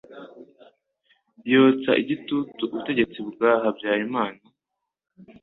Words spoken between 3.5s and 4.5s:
Habyarimana